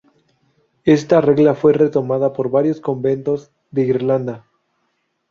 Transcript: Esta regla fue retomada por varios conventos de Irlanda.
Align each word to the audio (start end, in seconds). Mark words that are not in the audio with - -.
Esta 0.85 1.21
regla 1.21 1.53
fue 1.53 1.73
retomada 1.73 2.33
por 2.33 2.49
varios 2.49 2.79
conventos 2.81 3.51
de 3.69 3.83
Irlanda. 3.83 4.47